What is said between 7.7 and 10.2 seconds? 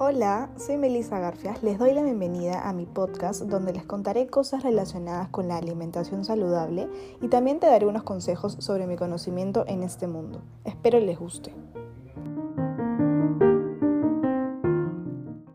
unos consejos sobre mi conocimiento en este